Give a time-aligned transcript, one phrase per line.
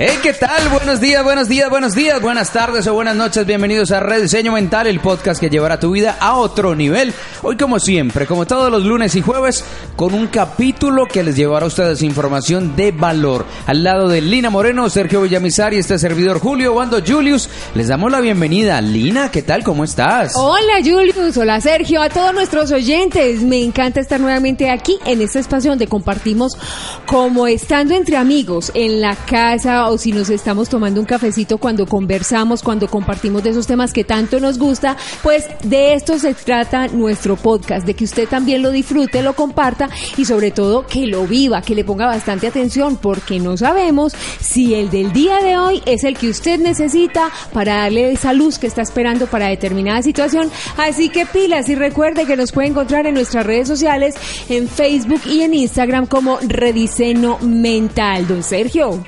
[0.00, 0.68] Hey, ¿qué tal?
[0.68, 3.44] Buenos días, buenos días, buenos días, buenas tardes o buenas noches.
[3.44, 7.12] Bienvenidos a Rediseño Mental, el podcast que llevará tu vida a otro nivel.
[7.42, 9.64] Hoy, como siempre, como todos los lunes y jueves,
[9.96, 13.44] con un capítulo que les llevará a ustedes información de valor.
[13.66, 18.12] Al lado de Lina Moreno, Sergio Villamizar y este servidor Julio Wando Julius, les damos
[18.12, 18.80] la bienvenida.
[18.80, 19.64] Lina, ¿qué tal?
[19.64, 20.34] ¿Cómo estás?
[20.36, 21.36] Hola, Julius.
[21.36, 22.00] Hola, Sergio.
[22.00, 23.42] A todos nuestros oyentes.
[23.42, 26.56] Me encanta estar nuevamente aquí en este espacio donde compartimos
[27.04, 31.86] como estando entre amigos en la casa o si nos estamos tomando un cafecito cuando
[31.86, 36.88] conversamos, cuando compartimos de esos temas que tanto nos gusta, pues de esto se trata
[36.88, 41.26] nuestro podcast, de que usted también lo disfrute, lo comparta y sobre todo que lo
[41.26, 45.82] viva, que le ponga bastante atención porque no sabemos si el del día de hoy
[45.86, 50.50] es el que usted necesita para darle esa luz que está esperando para determinada situación.
[50.76, 54.14] Así que pilas y recuerde que nos puede encontrar en nuestras redes sociales,
[54.48, 58.26] en Facebook y en Instagram como Rediseño Mental.
[58.26, 59.04] Don Sergio.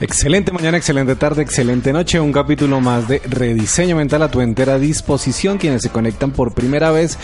[0.00, 0.19] Excelente
[0.52, 2.20] mañana, excelente tarde, excelente noche.
[2.20, 5.56] Un capítulo más de Rediseño Mental a tu entera disposición.
[5.56, 7.16] Quienes se conectan por primera vez,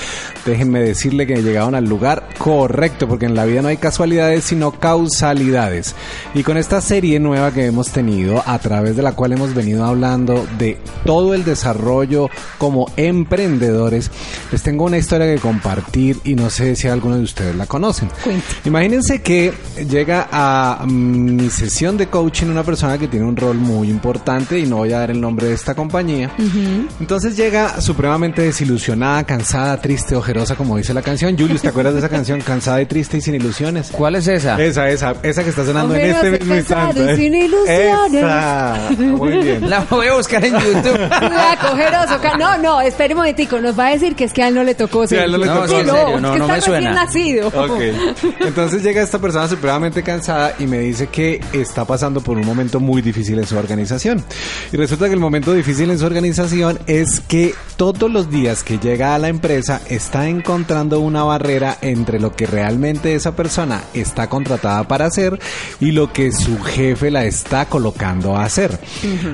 [0.46, 4.72] déjenme decirle que llegaron al lugar correcto, porque en la vida no hay casualidades, sino
[4.72, 5.94] causalidades.
[6.34, 9.84] Y con esta serie nueva que hemos tenido, a través de la cual hemos venido
[9.84, 14.10] hablando de todo el desarrollo como emprendedores,
[14.50, 18.08] les tengo una historia que compartir y no sé si alguno de ustedes la conocen.
[18.64, 19.52] Imagínense que
[19.86, 24.66] llega a mi sesión de coaching una persona que tiene un rol muy importante y
[24.66, 26.30] no voy a dar el nombre de esta compañía.
[27.00, 31.36] Entonces llega supremamente desilusionada, cansada, triste, ojerosa, como dice la canción.
[31.36, 32.40] Julius, ¿te acuerdas de esa canción?
[32.40, 33.90] Cansada y triste y sin ilusiones.
[33.92, 34.60] ¿Cuál es esa?
[34.62, 37.16] Esa, esa, esa que está sonando en este mismo cansado y instante.
[37.16, 38.14] sin ilusiones.
[38.14, 38.78] Esa.
[38.98, 39.68] Muy bien.
[39.68, 40.98] La voy a buscar en YouTube.
[41.60, 43.60] Cogeroso, ca- No, no, espere un momentico.
[43.60, 45.06] Nos va a decir que es que a él no le tocó.
[45.06, 45.60] Sí, a él no le tocó.
[45.60, 46.92] No, Sí, en serio, no, es que no me está recién suena.
[46.92, 47.48] nacido.
[47.48, 47.80] Ok.
[48.40, 52.75] Entonces llega esta persona supremamente cansada y me dice que está pasando por un momento
[52.80, 54.24] muy difícil en su organización.
[54.72, 58.78] Y resulta que el momento difícil en su organización es que todos los días que
[58.78, 64.28] llega a la empresa está encontrando una barrera entre lo que realmente esa persona está
[64.28, 65.38] contratada para hacer
[65.80, 68.78] y lo que su jefe la está colocando a hacer.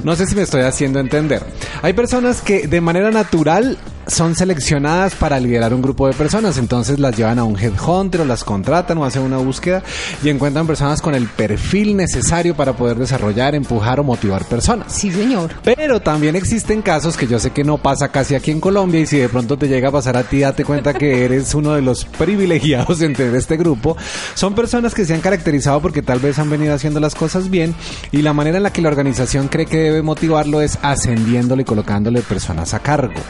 [0.04, 1.42] No sé si me estoy haciendo entender.
[1.82, 3.78] Hay personas que de manera natural
[4.12, 8.24] son seleccionadas para liderar un grupo de personas, entonces las llevan a un headhunter o
[8.24, 9.82] las contratan o hacen una búsqueda
[10.22, 14.92] y encuentran personas con el perfil necesario para poder desarrollar, empujar o motivar personas.
[14.92, 15.50] Sí, señor.
[15.64, 19.06] Pero también existen casos que yo sé que no pasa casi aquí en Colombia y
[19.06, 21.82] si de pronto te llega a pasar a ti, date cuenta que eres uno de
[21.82, 23.96] los privilegiados entre este grupo.
[24.34, 27.74] Son personas que se han caracterizado porque tal vez han venido haciendo las cosas bien
[28.10, 31.64] y la manera en la que la organización cree que debe motivarlo es ascendiéndole y
[31.64, 33.20] colocándole personas a cargo.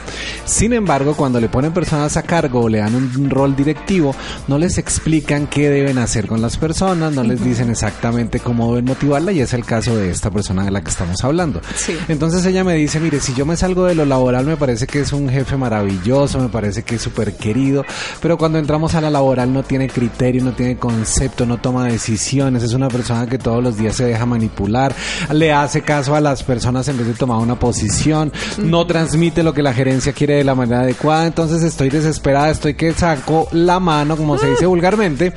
[0.45, 4.15] Sin embargo, cuando le ponen personas a cargo o le dan un rol directivo,
[4.49, 8.87] no les explican qué deben hacer con las personas, no les dicen exactamente cómo deben
[8.87, 11.61] motivarla y es el caso de esta persona de la que estamos hablando.
[11.77, 11.97] Sí.
[12.09, 15.01] Entonces ella me dice, mire, si yo me salgo de lo laboral me parece que
[15.01, 17.85] es un jefe maravilloso, me parece que es súper querido,
[18.21, 22.63] pero cuando entramos a la laboral no tiene criterio, no tiene concepto, no toma decisiones,
[22.63, 24.95] es una persona que todos los días se deja manipular,
[25.33, 29.55] le hace caso a las personas en vez de tomar una posición, no transmite lo
[29.55, 33.81] que la gerencia quiere de la manera adecuada, entonces estoy desesperada, estoy que saco la
[33.81, 35.33] mano, como se dice vulgarmente,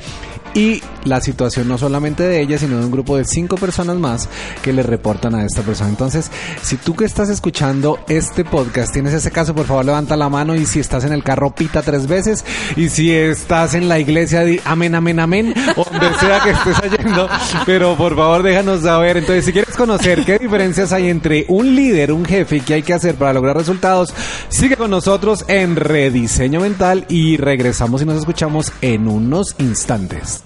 [0.56, 4.26] y la situación no solamente de ella, sino de un grupo de cinco personas más
[4.62, 5.90] que le reportan a esta persona.
[5.90, 6.30] Entonces,
[6.62, 10.54] si tú que estás escuchando este podcast tienes ese caso, por favor levanta la mano
[10.54, 12.42] y si estás en el carro pita tres veces
[12.74, 16.98] y si estás en la iglesia di amén, amén, amén, o donde sea que estés
[16.98, 17.28] yendo,
[17.66, 19.18] pero por favor déjanos saber.
[19.18, 22.82] Entonces, si quieres conocer qué diferencias hay entre un líder, un jefe y qué hay
[22.82, 24.14] que hacer para lograr resultados,
[24.48, 30.45] sigue con nosotros en Rediseño Mental y regresamos y nos escuchamos en unos instantes.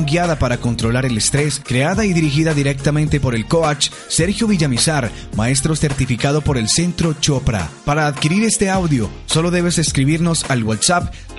[0.05, 5.75] guiada para controlar el estrés, creada y dirigida directamente por el coach Sergio Villamizar, maestro
[5.75, 7.69] certificado por el Centro Chopra.
[7.85, 11.13] Para adquirir este audio, solo debes escribirnos al WhatsApp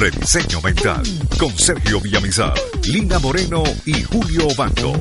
[0.00, 1.02] Rediseño Mental
[1.38, 2.54] con Sergio Villamizar,
[2.90, 4.94] Lina Moreno y Julio Bando.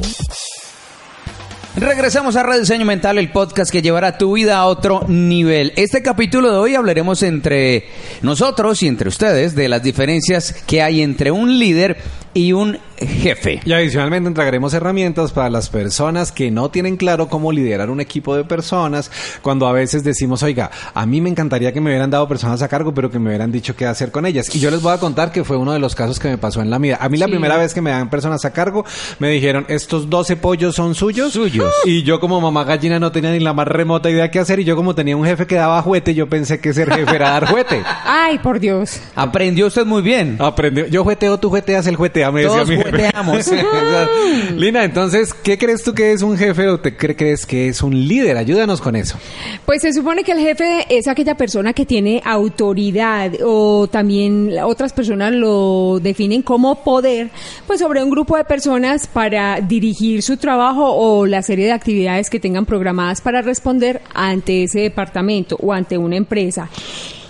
[1.78, 5.72] Regresamos a Rediseño Mental, el podcast que llevará tu vida a otro nivel.
[5.78, 7.88] Este capítulo de hoy hablaremos entre
[8.22, 11.98] nosotros y entre ustedes de las diferencias que hay entre un líder
[12.34, 13.60] y un jefe.
[13.66, 18.36] Y adicionalmente entregaremos herramientas para las personas que no tienen claro cómo liderar un equipo
[18.36, 19.12] de personas,
[19.42, 22.68] cuando a veces decimos, oiga, a mí me encantaría que me hubieran dado personas a
[22.68, 24.54] cargo, pero que me hubieran dicho qué hacer con ellas.
[24.54, 26.62] Y yo les voy a contar que fue uno de los casos que me pasó
[26.62, 26.98] en la vida.
[27.00, 27.32] A mí la Sí.
[27.32, 28.86] primera vez que me dan personas a cargo,
[29.20, 31.34] me dijeron, estos 12 pollos son suyos.
[31.34, 31.74] Suyos.
[31.86, 34.60] Y yo como mamá gallina no tenía ni la más remota idea qué hacer.
[34.60, 37.30] Y yo como tenía un jefe que daba juguete, yo pensé que ser jefe era
[37.32, 37.82] dar juguete.
[38.06, 39.00] Ay, por Dios.
[39.16, 40.38] Aprendió usted muy bien.
[40.40, 40.86] Aprendió.
[40.88, 43.52] Yo jueteo, tú jueteas, el juetea, Todos mi jugueteamos.
[44.58, 47.82] Lina, entonces, ¿qué crees tú que es un jefe o te cre- crees que es
[47.82, 48.38] un líder?
[48.38, 49.18] Ayúdanos con eso.
[49.66, 54.94] Pues se supone que el jefe es aquella persona que tiene autoridad o también otras
[54.94, 57.30] personas lo definen como poder,
[57.68, 62.30] pues sobre un grupo de personas para dirigir su trabajo o la serie de actividades
[62.30, 66.70] que tengan programadas para responder ante ese departamento o ante una empresa.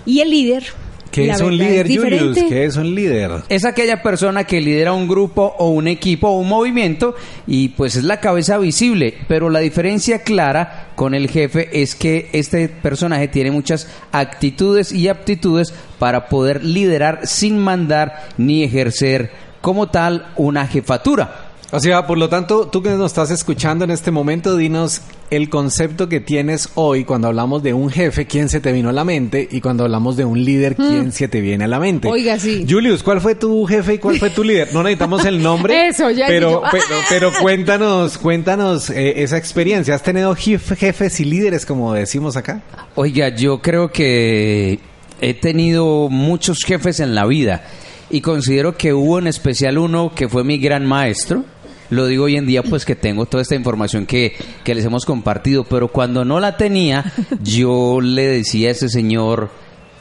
[0.05, 0.63] Y el líder.
[1.11, 2.37] ¿Qué es un líder, Julius?
[2.47, 3.43] ¿Qué es un líder?
[3.49, 7.15] Es aquella persona que lidera un grupo o un equipo o un movimiento
[7.47, 12.29] y pues es la cabeza visible, pero la diferencia clara con el jefe es que
[12.33, 19.89] este personaje tiene muchas actitudes y aptitudes para poder liderar sin mandar ni ejercer como
[19.89, 21.48] tal una jefatura.
[21.71, 25.49] O sea, por lo tanto, tú que nos estás escuchando en este momento, dinos el
[25.49, 29.03] concepto que tienes hoy cuando hablamos de un jefe, quién se te vino a la
[29.05, 32.07] mente, y cuando hablamos de un líder, quién se te viene a la mente.
[32.07, 32.65] Oiga, sí.
[32.67, 34.69] Julius, ¿cuál fue tu jefe y cuál fue tu líder?
[34.73, 35.87] No necesitamos el nombre.
[35.89, 39.93] Eso, ya Pero, pero, pero cuéntanos, cuéntanos eh, esa experiencia.
[39.93, 42.63] ¿Has tenido jef- jefes y líderes, como decimos acá?
[42.95, 44.79] Oiga, yo creo que
[45.21, 47.61] he tenido muchos jefes en la vida
[48.09, 51.43] y considero que hubo en especial uno que fue mi gran maestro.
[51.89, 55.05] Lo digo hoy en día pues que tengo toda esta información que, que les hemos
[55.05, 57.11] compartido, pero cuando no la tenía,
[57.43, 59.49] yo le decía a ese señor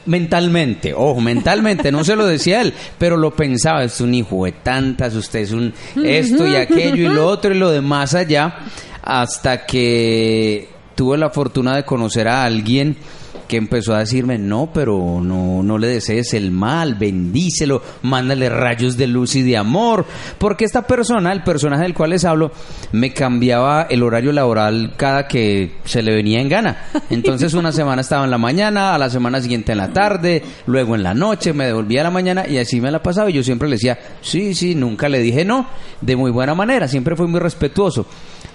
[0.05, 4.53] mentalmente, ojo, mentalmente, no se lo decía él, pero lo pensaba, es un hijo de
[4.53, 8.57] tantas, usted es un esto y aquello y lo otro y lo demás allá,
[9.03, 12.97] hasta que tuve la fortuna de conocer a alguien
[13.49, 18.95] que empezó a decirme, no, pero no, no le desees el mal, bendícelo, mándale rayos
[18.95, 20.05] de luz y de amor,
[20.37, 22.51] porque esta persona, el personaje del cual les hablo,
[22.91, 26.85] me cambiaba el horario laboral cada que se le venía en gana.
[27.09, 30.95] Entonces una semana estaba en la mañana, a la semana siguiente en la tarde, luego
[30.95, 33.43] en la noche, me devolvía a la mañana y así me la pasaba y yo
[33.43, 35.67] siempre le decía, sí, sí, nunca le dije no,
[36.01, 38.05] de muy buena manera, siempre fui muy respetuoso.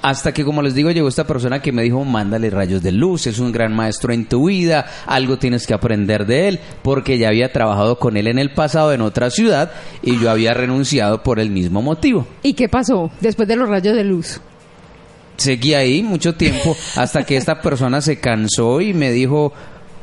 [0.05, 3.27] Hasta que, como les digo, llegó esta persona que me dijo, mándale rayos de luz,
[3.27, 7.29] es un gran maestro en tu vida, algo tienes que aprender de él, porque ya
[7.29, 11.41] había trabajado con él en el pasado en otra ciudad y yo había renunciado por
[11.41, 12.27] el mismo motivo.
[12.43, 14.43] ¿Y qué pasó después de los rayos de luz?
[15.39, 19.55] Seguí ahí mucho tiempo hasta que esta persona se cansó y me dijo,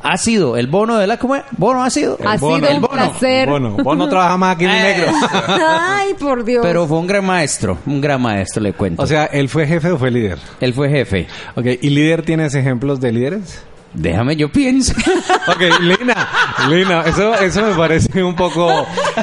[0.04, 1.18] ha sido el bono de la...
[1.18, 1.44] ¿Cómo es?
[1.58, 2.18] ¿Bono ha sido?
[2.26, 2.94] ha El bono, sido el un bono.
[2.94, 3.50] placer.
[3.50, 4.84] Bueno, vos no trabajas más aquí en Eh.
[4.84, 5.12] negro.
[5.80, 6.62] Ay, por Dios.
[6.66, 9.02] Pero fue un gran maestro, un gran maestro, le cuento.
[9.04, 10.38] O sea, ¿él fue jefe o fue líder?
[10.60, 11.28] él fue jefe.
[11.56, 13.64] Ok, ¿y líder tienes ejemplos de líderes?
[13.94, 14.94] Déjame, yo pienso.
[15.48, 16.30] Ok, Lina,
[16.70, 18.70] Lina, eso, eso me parece un poco,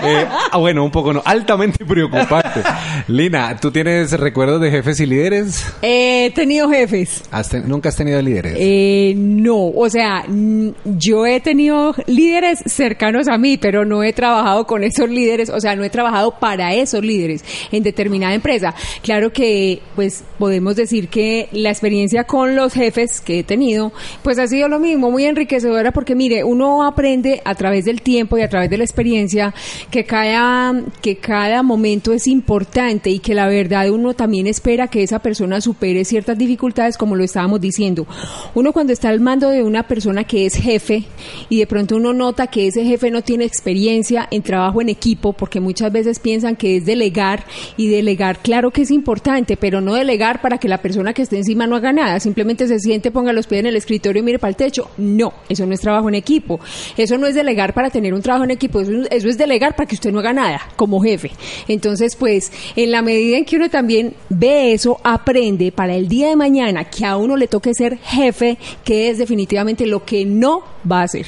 [0.03, 2.61] eh, ah, bueno, un poco no, altamente preocupante.
[3.07, 5.65] Lina, ¿tú tienes recuerdos de jefes y líderes?
[5.81, 7.23] He tenido jefes.
[7.31, 8.55] ¿Has te- ¿Nunca has tenido líderes?
[8.59, 14.67] Eh, no, o sea, yo he tenido líderes cercanos a mí, pero no he trabajado
[14.67, 18.75] con esos líderes, o sea, no he trabajado para esos líderes en determinada empresa.
[19.03, 24.39] Claro que, pues, podemos decir que la experiencia con los jefes que he tenido, pues
[24.41, 28.43] ha sido lo mismo, muy enriquecedora, porque mire, uno aprende a través del tiempo y
[28.43, 29.55] a través de la experiencia
[29.91, 35.03] que cada, que cada momento es importante y que la verdad uno también espera que
[35.03, 38.07] esa persona supere ciertas dificultades, como lo estábamos diciendo.
[38.55, 41.05] Uno cuando está al mando de una persona que es jefe
[41.49, 45.33] y de pronto uno nota que ese jefe no tiene experiencia en trabajo en equipo,
[45.33, 47.45] porque muchas veces piensan que es delegar
[47.77, 51.37] y delegar, claro que es importante, pero no delegar para que la persona que esté
[51.37, 54.39] encima no haga nada, simplemente se siente, ponga los pies en el escritorio y mire
[54.39, 54.91] para el techo.
[54.99, 56.61] No, eso no es trabajo en equipo.
[56.97, 59.87] Eso no es delegar para tener un trabajo en equipo, eso, eso es delegar para
[59.87, 61.31] que usted no haga nada como jefe.
[61.67, 66.29] Entonces, pues, en la medida en que uno también ve eso, aprende para el día
[66.29, 70.63] de mañana que a uno le toque ser jefe, que es definitivamente lo que no
[70.91, 71.27] va a hacer.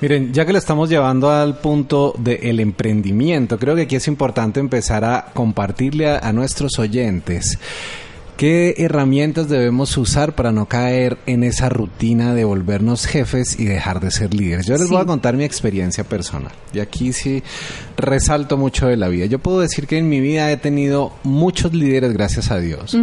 [0.00, 4.58] Miren, ya que lo estamos llevando al punto del emprendimiento, creo que aquí es importante
[4.58, 7.58] empezar a compartirle a nuestros oyentes
[8.40, 14.00] qué herramientas debemos usar para no caer en esa rutina de volvernos jefes y dejar
[14.00, 14.64] de ser líderes.
[14.64, 14.94] Yo les Sí.
[14.94, 17.42] voy a contar mi experiencia personal y aquí sí
[17.98, 19.26] resalto mucho de la vida.
[19.26, 22.96] Yo puedo decir que en mi vida he tenido muchos líderes, gracias a Dios.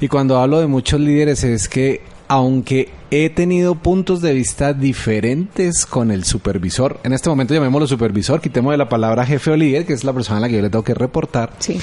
[0.00, 5.86] Y cuando hablo de muchos líderes es que aunque he tenido puntos de vista diferentes
[5.86, 9.86] con el supervisor, en este momento llamémoslo supervisor, quitemos de la palabra jefe o líder,
[9.86, 11.52] que es la persona a la que yo le tengo que reportar.
[11.58, 11.78] Sí.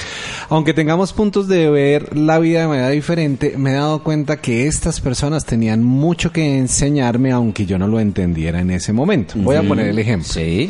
[0.49, 4.67] Aunque tengamos puntos de ver la vida de manera diferente, me he dado cuenta que
[4.67, 9.35] estas personas tenían mucho que enseñarme, aunque yo no lo entendiera en ese momento.
[9.37, 10.27] Voy a poner el ejemplo.
[10.27, 10.69] Sí.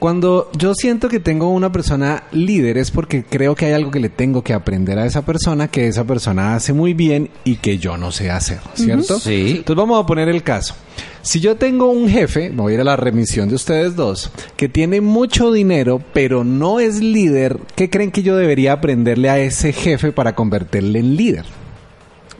[0.00, 4.00] Cuando yo siento que tengo una persona líder es porque creo que hay algo que
[4.00, 7.76] le tengo que aprender a esa persona que esa persona hace muy bien y que
[7.76, 9.20] yo no sé hacer, ¿cierto?
[9.20, 9.56] Sí.
[9.58, 10.74] Entonces vamos a poner el caso.
[11.20, 14.30] Si yo tengo un jefe, me voy a ir a la remisión de ustedes dos,
[14.56, 19.38] que tiene mucho dinero pero no es líder, ¿qué creen que yo debería aprenderle a
[19.38, 21.44] ese jefe para convertirle en líder?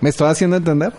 [0.01, 0.95] ¿Me estoy haciendo entender?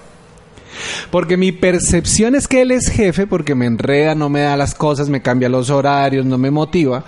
[1.09, 4.75] Porque mi percepción es que él es jefe porque me enreda, no me da las
[4.75, 7.03] cosas, me cambia los horarios, no me motiva.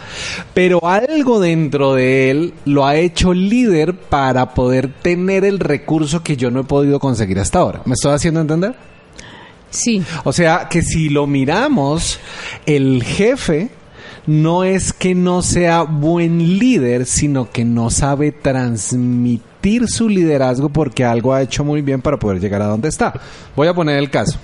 [0.53, 6.38] Pero algo dentro de él lo ha hecho líder para poder tener el recurso que
[6.38, 7.82] yo no he podido conseguir hasta ahora.
[7.86, 8.75] ¿Me estoy haciendo entender?
[9.70, 10.03] Sí.
[10.24, 12.20] O sea, que si lo miramos,
[12.65, 13.70] el jefe
[14.27, 19.52] no es que no sea buen líder, sino que no sabe transmitir
[19.88, 23.13] su liderazgo porque algo ha hecho muy bien para poder llegar a donde está.
[23.55, 24.38] Voy a poner el caso.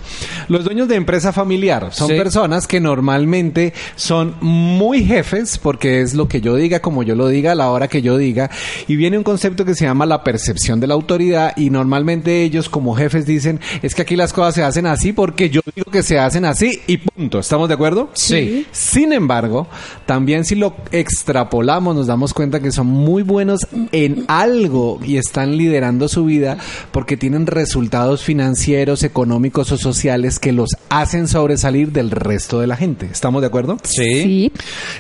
[0.47, 2.13] Los dueños de empresa familiar son Sí.
[2.15, 7.27] personas que normalmente son muy jefes porque es lo que yo diga, como yo lo
[7.27, 8.49] diga, a la hora que yo diga.
[8.88, 12.69] Y viene un concepto que se llama la percepción de la autoridad y normalmente ellos
[12.69, 16.01] como jefes dicen, es que aquí las cosas se hacen así porque yo digo que
[16.01, 17.39] se hacen así y punto.
[17.39, 18.09] ¿Estamos de acuerdo?
[18.13, 18.65] Sí.
[18.71, 19.67] Sin embargo,
[20.05, 25.57] también si lo extrapolamos nos damos cuenta que son muy buenos en algo y están
[25.57, 26.57] liderando su vida
[26.91, 32.75] porque tienen resultados financieros, económicos o sociales que los hacen sobresalir del resto de la
[32.75, 33.07] gente.
[33.11, 33.77] ¿Estamos de acuerdo?
[33.83, 34.23] Sí.
[34.23, 34.51] Sí.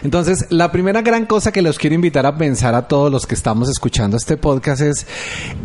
[0.03, 3.35] Entonces, la primera gran cosa que los quiero invitar a pensar a todos los que
[3.35, 5.07] estamos escuchando este podcast es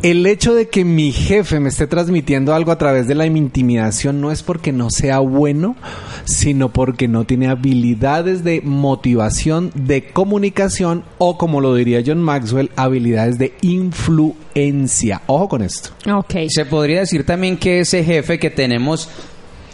[0.03, 4.21] el hecho de que mi jefe me esté transmitiendo algo a través de la intimidación
[4.21, 5.77] no es porque no sea bueno,
[6.25, 12.71] sino porque no tiene habilidades de motivación, de comunicación o como lo diría John Maxwell,
[12.77, 14.34] habilidades de influencia.
[15.27, 15.91] Ojo con esto.
[16.13, 16.35] Ok.
[16.49, 19.09] Se podría decir también que ese jefe que tenemos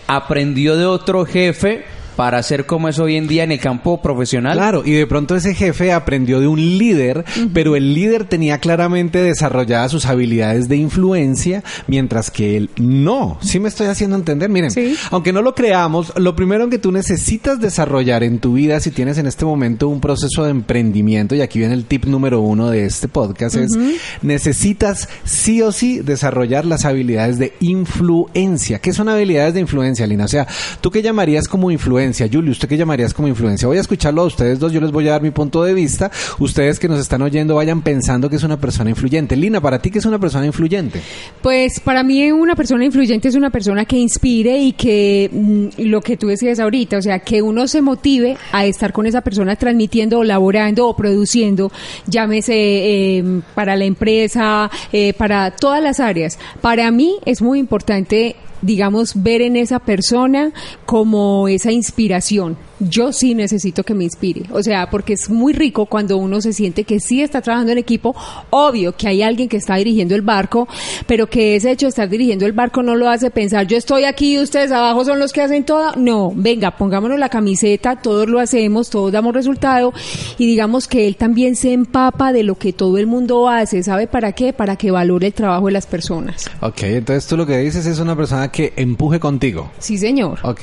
[0.06, 1.84] aprendió de otro jefe
[2.20, 4.54] para ser como es hoy en día en el campo profesional.
[4.54, 7.24] Claro, y de pronto ese jefe aprendió de un líder,
[7.54, 13.38] pero el líder tenía claramente desarrolladas sus habilidades de influencia, mientras que él no.
[13.40, 14.50] ¿Sí me estoy haciendo entender?
[14.50, 14.96] Miren, Sí.
[15.10, 19.16] aunque no lo creamos, lo primero que tú necesitas desarrollar en tu vida, si tienes
[19.16, 22.84] en este momento un proceso de emprendimiento, y aquí viene el tip número uno de
[22.84, 23.78] este podcast, es
[24.20, 28.78] necesitas sí o sí desarrollar las habilidades de influencia.
[28.78, 30.26] ¿Qué son habilidades de influencia, Lina?
[30.26, 30.46] O sea,
[30.82, 32.09] ¿tú qué llamarías como influencia?
[32.12, 33.68] Julio, ¿usted qué llamarías como influencia?
[33.68, 36.10] Voy a escucharlo a ustedes dos, yo les voy a dar mi punto de vista.
[36.38, 39.36] Ustedes que nos están oyendo vayan pensando que es una persona influyente.
[39.36, 41.00] Lina, ¿para ti qué es una persona influyente?
[41.42, 46.00] Pues para mí una persona influyente es una persona que inspire y que mm, lo
[46.00, 49.56] que tú decías ahorita, o sea, que uno se motive a estar con esa persona
[49.56, 51.70] transmitiendo laborando o produciendo,
[52.06, 56.38] llámese eh, para la empresa, eh, para todas las áreas.
[56.60, 60.52] Para mí es muy importante digamos, ver en esa persona
[60.86, 62.56] como esa inspiración.
[62.80, 66.52] Yo sí necesito que me inspire, o sea, porque es muy rico cuando uno se
[66.52, 68.16] siente que sí está trabajando en equipo,
[68.50, 70.66] obvio que hay alguien que está dirigiendo el barco,
[71.06, 74.04] pero que ese hecho de estar dirigiendo el barco no lo hace pensar, yo estoy
[74.04, 78.28] aquí y ustedes abajo son los que hacen todo, no, venga, pongámonos la camiseta, todos
[78.28, 79.92] lo hacemos, todos damos resultado
[80.38, 84.06] y digamos que él también se empapa de lo que todo el mundo hace, ¿sabe
[84.06, 84.52] para qué?
[84.52, 86.50] Para que valore el trabajo de las personas.
[86.60, 89.70] Ok, entonces tú lo que dices es una persona que empuje contigo.
[89.78, 90.38] Sí, señor.
[90.42, 90.62] Ok.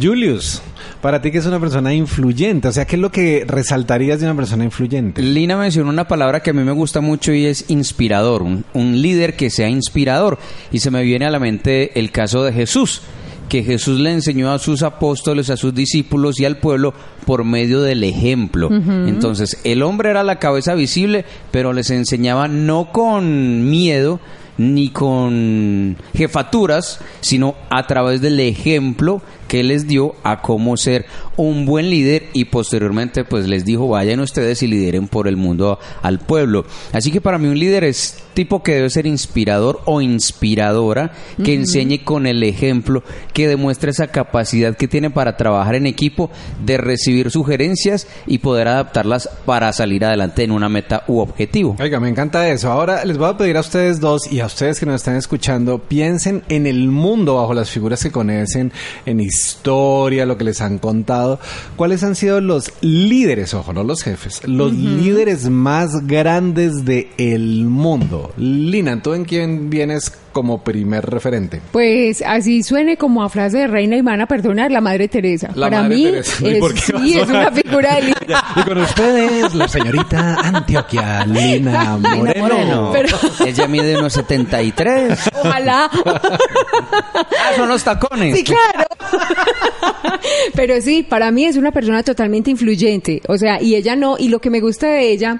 [0.00, 0.62] Julius,
[1.00, 4.26] para ti que es una persona influyente, o sea, ¿qué es lo que resaltarías de
[4.26, 5.22] una persona influyente?
[5.22, 9.00] Lina mencionó una palabra que a mí me gusta mucho y es inspirador, un, un
[9.00, 10.38] líder que sea inspirador.
[10.72, 13.02] Y se me viene a la mente el caso de Jesús,
[13.48, 16.94] que Jesús le enseñó a sus apóstoles, a sus discípulos y al pueblo
[17.26, 18.70] por medio del ejemplo.
[18.72, 24.20] Entonces, el hombre era la cabeza visible, pero les enseñaba no con miedo,
[24.56, 31.66] ni con jefaturas, sino a través del ejemplo que les dio a cómo ser un
[31.66, 36.18] buen líder y posteriormente pues les dijo vayan ustedes y lideren por el mundo al
[36.20, 36.64] pueblo.
[36.92, 41.54] Así que para mí un líder es tipo que debe ser inspirador o inspiradora, que
[41.54, 46.30] enseñe con el ejemplo, que demuestre esa capacidad que tiene para trabajar en equipo,
[46.64, 51.76] de recibir sugerencias y poder adaptarlas para salir adelante en una meta u objetivo.
[51.80, 52.70] Oiga, me encanta eso.
[52.70, 55.78] Ahora les voy a pedir a ustedes dos y a ustedes que nos están escuchando,
[55.78, 58.72] piensen en el mundo bajo las figuras que conocen,
[59.06, 61.40] en historia, lo que les han contado.
[61.76, 68.32] ¿Cuáles han sido los líderes, ojo, no los jefes, los líderes más grandes del mundo?
[68.36, 71.62] Lina, ¿tú en quién vienes como primer referente?
[71.72, 75.48] Pues así suene como a frase de reina y van a perdonar la Madre Teresa.
[75.54, 76.36] La Para Madre mí Teresa.
[76.42, 78.36] ¿Y es, sí, es a- una figura de líder.
[78.56, 82.40] Y con ustedes, la señorita Antioquia Lina Moreno.
[82.48, 82.90] Moreno.
[82.92, 85.30] Pero- Ella mide unos 73.
[85.42, 85.88] Ojalá.
[86.04, 88.36] Ah, son los tacones.
[88.36, 88.84] Sí, claro.
[90.54, 93.22] Pero sí, para mí es una persona totalmente influyente.
[93.28, 95.38] O sea, y ella no, y lo que me gusta de ella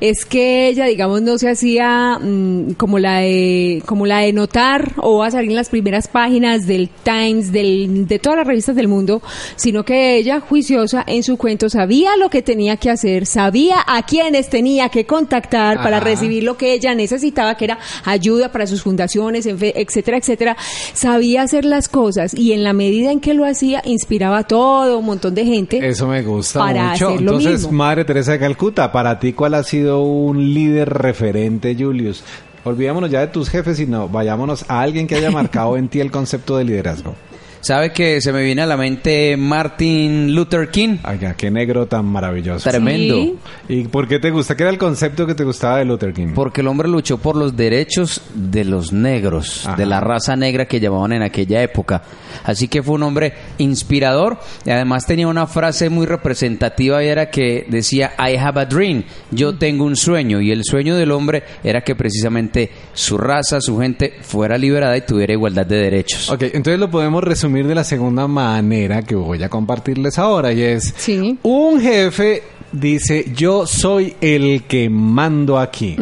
[0.00, 4.92] es que ella, digamos, no se hacía mm, como la de como la de notar
[4.96, 8.88] o a salir en las primeras páginas del Times, del, de todas las revistas del
[8.88, 9.22] mundo,
[9.56, 14.04] sino que ella, juiciosa en su cuento, sabía lo que tenía que hacer, sabía a
[14.04, 18.82] quiénes tenía que contactar para recibir lo que ella necesitaba, que era ayuda para sus
[18.82, 20.56] fundaciones, etcétera, etcétera.
[20.92, 24.98] Sabía hacer las cosas y en la medida en que lo hacía, inspiraba a todo
[24.98, 25.86] un montón de gente.
[25.86, 27.08] Eso me gusta Para mucho.
[27.08, 27.72] hacer lo Entonces, mismo.
[27.72, 32.24] Madre Teresa de Calcuta, para ti, ¿cuál ha sido un líder referente, Julius?
[32.64, 36.10] Olvidémonos ya de tus jefes, sino vayámonos a alguien que haya marcado en ti el
[36.10, 37.14] concepto de liderazgo.
[37.64, 40.98] ¿Sabe que se me viene a la mente Martin Luther King?
[41.08, 42.68] Oiga, qué negro tan maravilloso.
[42.68, 43.14] Tremendo.
[43.14, 43.38] Sí.
[43.70, 44.54] ¿Y por qué te gusta?
[44.54, 46.32] ¿Qué era el concepto que te gustaba de Luther King?
[46.34, 49.76] Porque el hombre luchó por los derechos de los negros, Ajá.
[49.76, 52.02] de la raza negra que llamaban en aquella época.
[52.44, 57.30] Así que fue un hombre inspirador y además tenía una frase muy representativa y era
[57.30, 61.44] que decía I have a dream, yo tengo un sueño y el sueño del hombre
[61.62, 66.28] era que precisamente su raza, su gente fuera liberada y tuviera igualdad de derechos.
[66.28, 70.62] Ok, entonces lo podemos resumir de la segunda manera que voy a compartirles ahora y
[70.62, 71.38] es Sí.
[71.42, 75.96] un jefe dice yo soy el que mando aquí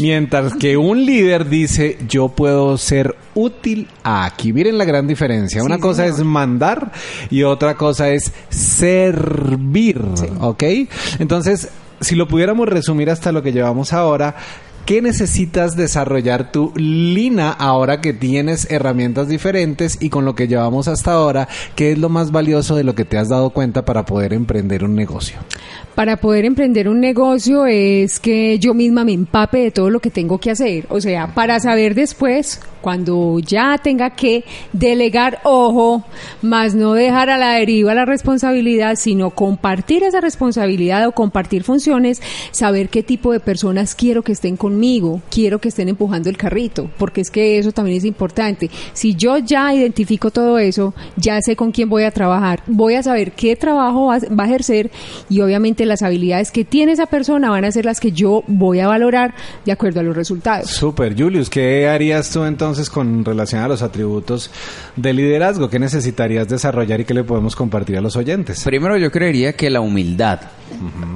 [0.00, 5.62] mientras que un líder dice yo puedo ser útil aquí miren la gran diferencia.
[5.62, 6.90] Una cosa es mandar
[7.30, 10.00] y otra cosa es servir
[10.40, 10.64] ok
[11.20, 11.68] entonces
[12.00, 14.34] si lo pudiéramos resumir hasta lo que llevamos ahora
[14.90, 20.88] ¿Qué necesitas desarrollar tú, Lina, ahora que tienes herramientas diferentes y con lo que llevamos
[20.88, 21.46] hasta ahora?
[21.76, 24.82] ¿Qué es lo más valioso de lo que te has dado cuenta para poder emprender
[24.82, 25.38] un negocio?
[26.00, 30.08] Para poder emprender un negocio es que yo misma me empape de todo lo que
[30.08, 30.86] tengo que hacer.
[30.88, 36.04] O sea, para saber después, cuando ya tenga que delegar, ojo,
[36.42, 42.22] más no dejar a la deriva la responsabilidad, sino compartir esa responsabilidad o compartir funciones,
[42.50, 46.90] saber qué tipo de personas quiero que estén conmigo, quiero que estén empujando el carrito,
[46.98, 48.70] porque es que eso también es importante.
[48.92, 53.02] Si yo ya identifico todo eso, ya sé con quién voy a trabajar, voy a
[53.02, 54.90] saber qué trabajo va, a ejercer
[55.28, 58.80] y obviamente las habilidades que tiene esa persona van a ser las que yo voy
[58.80, 59.34] a valorar
[59.66, 60.70] de acuerdo a los resultados.
[60.70, 64.50] Super, Julius, ¿qué harías tú entonces con relación a los atributos
[64.96, 65.68] de liderazgo?
[65.68, 68.64] ¿Qué necesitarías desarrollar y qué le podemos compartir a los oyentes?
[68.64, 70.40] Primero yo creería que la humildad,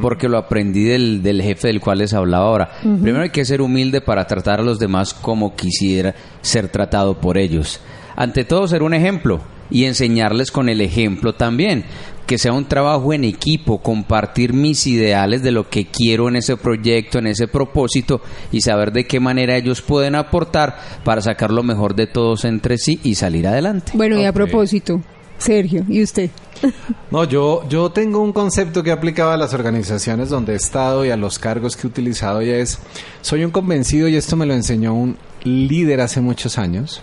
[0.02, 2.70] porque lo aprendí del, del jefe del cual les hablaba ahora.
[2.82, 7.38] Primero hay que ser humilde para tratar a los demás como quisiera ser tratado por
[7.38, 7.80] ellos.
[8.16, 11.84] Ante todo ser un ejemplo y enseñarles con el ejemplo también,
[12.26, 16.56] que sea un trabajo en equipo, compartir mis ideales de lo que quiero en ese
[16.56, 21.62] proyecto, en ese propósito y saber de qué manera ellos pueden aportar para sacar lo
[21.62, 23.92] mejor de todos entre sí y salir adelante.
[23.94, 25.00] Bueno, y a propósito,
[25.38, 26.30] Sergio, ¿y usted?
[27.10, 31.10] No, yo, yo tengo un concepto que aplicaba a las organizaciones donde he estado y
[31.10, 32.80] a los cargos que he utilizado y es,
[33.20, 37.02] soy un convencido y esto me lo enseñó un líder hace muchos años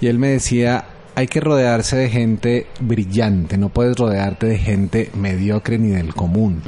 [0.00, 5.10] y él me decía, hay que rodearse de gente brillante, no puedes rodearte de gente
[5.14, 6.62] mediocre ni del común.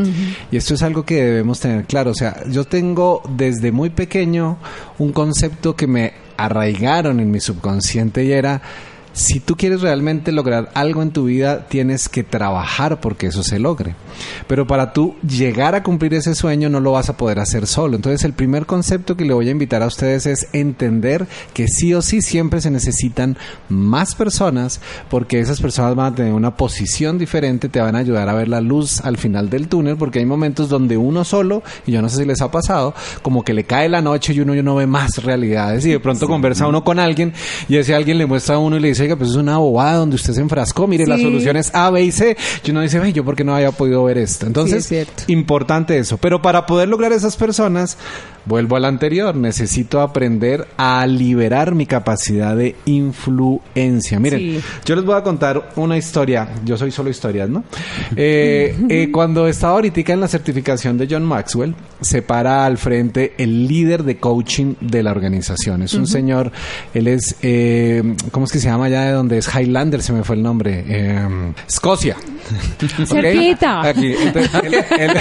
[0.51, 4.59] Y esto es algo que debemos tener claro, o sea, yo tengo desde muy pequeño
[4.99, 8.63] un concepto que me arraigaron en mi subconsciente y era
[9.17, 13.59] si tú quieres realmente lograr algo en tu vida, tienes que trabajar porque eso se
[13.59, 13.95] logre.
[14.47, 17.97] Pero para tú llegar a cumplir ese sueño no lo vas a poder hacer solo.
[17.97, 21.95] Entonces el primer concepto que le voy a invitar a ustedes es entender que sí
[21.95, 23.39] o sí siempre se necesitan
[23.71, 28.29] más personas porque esas personas van a tener una posición diferente, te van a ayudar
[28.29, 31.93] a ver la luz al final del túnel porque hay momentos donde uno solo, y
[31.93, 34.55] yo no sé si les ha pasado, como que le cae la noche y uno
[34.55, 37.33] ya no ve más realidades y de pronto conversa uno con alguien
[37.67, 39.97] y ese alguien le muestra a uno y le dice, oiga, pues es una bobada
[39.97, 41.23] donde usted se enfrascó, mire, la Sí.
[41.23, 42.37] solución es A, B y C.
[42.65, 44.47] Y uno dice, "Ay, yo por qué no había podido ver esto.
[44.47, 46.19] Entonces, es importante eso.
[46.19, 47.97] Pero para poder lograr esas personas,
[48.47, 54.19] vuelvo al anterior, necesito aprender a liberar mi capacidad de influencia.
[54.21, 54.61] Miren, Sí.
[54.85, 56.49] yo les voy a contar una historia.
[56.65, 57.65] Yo soy solo historias, ¿no?
[58.17, 63.35] Eh, eh, cuando estaba ahorita en la certificación de John Maxwell, se para al frente
[63.39, 65.83] el líder de coaching de la organización.
[65.83, 66.53] Es un señor,
[66.93, 70.03] él es, eh, ¿cómo es que se llama allá de donde es Highlander?
[70.03, 70.85] Se me fue el nombre.
[70.87, 72.17] Eh, Escocia.
[73.07, 73.83] Cerquita.
[73.89, 74.13] Aquí.
[74.15, 75.17] Entonces, él- él-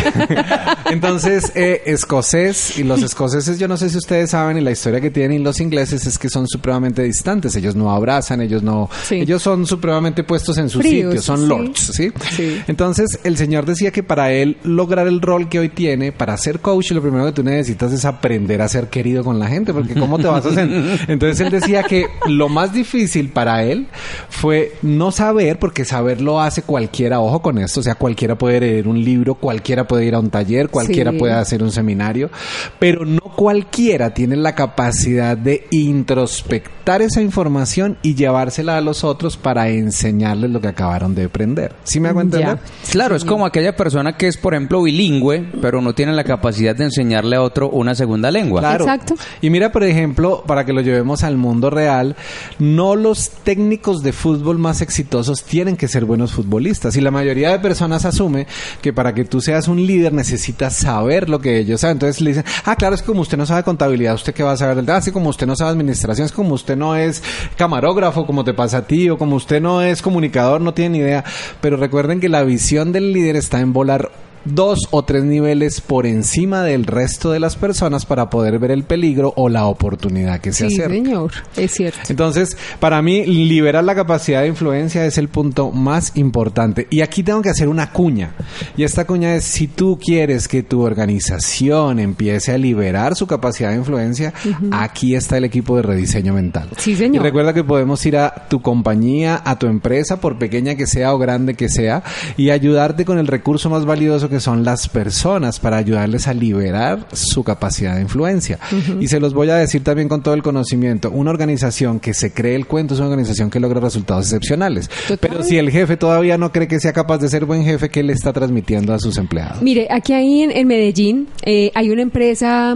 [0.91, 4.99] entonces, eh, escocés y los escoceses, yo no sé si ustedes saben, y la historia
[4.99, 7.55] que tienen los ingleses es que son supremamente distantes.
[7.55, 9.15] Ellos no abrazan, ellos no, Sí.
[9.15, 11.45] ellos son supremamente puestos en su Fríos, sitio, son sí.
[11.47, 12.11] lords, ¿sí?
[12.35, 12.61] Sí.
[12.67, 16.59] Entonces, el señor decía que para él lograr el rol que hoy tiene, para ser
[16.59, 19.93] coach, lo primero que tú necesitas es aprender a ser querido con la gente, porque
[19.93, 20.69] ¿cómo te vas a hacer?
[21.07, 23.87] Entonces, él decía que lo más difícil para él
[24.29, 28.59] fue no saber, porque saber lo hace cualquiera, ojo con esto, o sea, cualquiera puede
[28.59, 32.29] leer un libro, cualquiera puede ir a un taller, cualquiera puede hacer un seminario,
[32.77, 39.37] pero no cualquiera tiene la capacidad de introspectar esa información y llevársela a los otros
[39.37, 41.73] para enseñarles lo que acabaron de aprender.
[41.83, 42.57] ¿Sí me hago entender?
[42.57, 42.91] Ya.
[42.91, 46.75] Claro, es como aquella persona que es, por ejemplo, bilingüe, pero no tiene la capacidad
[46.75, 48.61] de enseñarle a otro una segunda lengua.
[48.61, 48.85] Claro.
[48.85, 49.15] Exacto.
[49.41, 52.15] Y mira, por ejemplo, para que lo llevemos al mundo real,
[52.59, 56.95] no los técnicos de fútbol más exitosos tienen que ser buenos futbolistas.
[56.95, 58.47] Y la mayoría de personas asume
[58.81, 61.95] que para que tú seas un líder necesitas saber lo que ellos saben.
[61.95, 64.57] Entonces le dicen, ah, claro, es como usted no sabe contabilidad, ¿usted qué va a
[64.57, 64.77] saber?
[64.77, 67.21] del- Ah, sí, como usted no sabe administración, es como usted no es
[67.57, 71.03] camarógrafo, como te pasa a ti, o como usted no es comunicador, no tiene ni
[71.03, 71.23] idea.
[71.61, 74.09] Pero recuerden que la visión del líder está en volar
[74.45, 78.83] dos o tres niveles por encima del resto de las personas para poder ver el
[78.83, 80.93] peligro o la oportunidad que se Sí, acerca.
[80.93, 81.99] señor, es cierto.
[82.09, 86.87] Entonces, para mí, liberar la capacidad de influencia es el punto más importante.
[86.89, 88.31] Y aquí tengo que hacer una cuña.
[88.77, 93.69] Y esta cuña es, si tú quieres que tu organización empiece a liberar su capacidad
[93.71, 94.33] de influencia,
[94.71, 96.69] aquí está el equipo de rediseño mental.
[96.77, 97.15] Sí, señor.
[97.15, 101.13] Y recuerda que podemos ir a tu compañía, a tu empresa, por pequeña que sea
[101.13, 102.03] o grande que sea,
[102.37, 107.07] y ayudarte con el recurso más valioso que son las personas para ayudarles a liberar
[107.13, 108.59] su capacidad de influencia.
[108.99, 111.11] Y se los voy a decir también con todo el conocimiento.
[111.11, 114.89] Una organización que se cree el cuento es una organización que logra resultados excepcionales.
[115.07, 115.17] Total.
[115.19, 118.03] Pero si el jefe todavía no cree que sea capaz de ser buen jefe, ¿qué
[118.03, 119.61] le está transmitiendo a sus empleados?
[119.61, 122.75] Mire, aquí ahí en, en Medellín eh, hay una empresa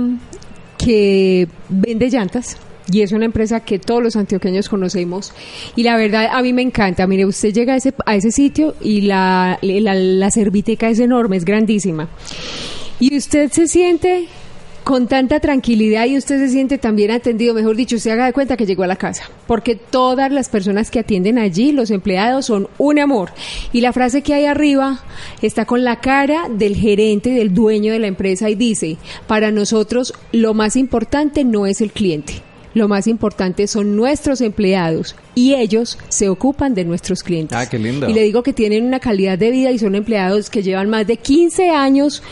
[0.77, 2.57] que vende llantas.
[2.91, 5.33] Y es una empresa que todos los antioqueños conocemos.
[5.75, 7.07] Y la verdad, a mí me encanta.
[7.07, 11.45] Mire, usted llega a ese, a ese sitio y la, la, la es enorme, es
[11.45, 12.09] grandísima.
[12.99, 14.27] Y usted se siente
[14.83, 18.57] con tanta tranquilidad y usted se siente también atendido, mejor dicho, usted haga de cuenta
[18.57, 22.67] que llegó a la casa, porque todas las personas que atienden allí, los empleados, son
[22.79, 23.29] un amor.
[23.71, 24.99] Y la frase que hay arriba
[25.43, 28.97] está con la cara del gerente, del dueño de la empresa y dice,
[29.27, 32.48] para nosotros lo más importante no es el cliente.
[32.79, 37.57] Lo más importante son nuestros empleados y ellos se ocupan de nuestros clientes.
[37.57, 38.09] Ah, qué lindo.
[38.09, 41.05] Y le digo que tienen una calidad de vida y son empleados que llevan más
[41.05, 42.23] de 15 años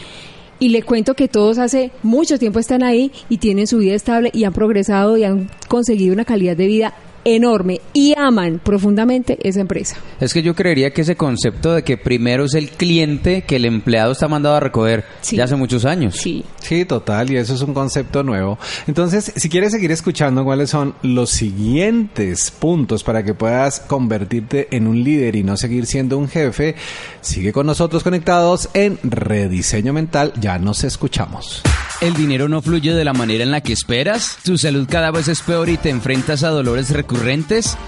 [0.58, 4.32] y le cuento que todos hace mucho tiempo están ahí y tienen su vida estable
[4.34, 6.94] y han progresado y han conseguido una calidad de vida
[7.36, 9.98] enorme y aman profundamente esa empresa.
[10.20, 13.66] Es que yo creería que ese concepto de que primero es el cliente que el
[13.66, 15.36] empleado está mandado a recoger Sí.
[15.36, 16.16] ya hace muchos años.
[16.16, 16.44] Sí.
[16.62, 18.58] Sí, total, y eso es un concepto nuevo.
[18.88, 24.88] Entonces, si quieres seguir escuchando cuáles son los siguientes puntos para que puedas convertirte en
[24.88, 26.76] un líder y no seguir siendo un jefe,
[27.22, 30.34] sigue con nosotros conectados en Rediseño Mental.
[30.40, 31.62] Ya nos escuchamos.
[32.02, 34.38] ¿El dinero no fluye de la manera en la que esperas?
[34.44, 37.17] ¿Tu salud cada vez es peor y te enfrentas a dolores recurrentes?